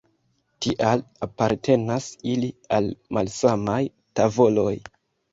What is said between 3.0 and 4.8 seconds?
malsamaj tavoloj.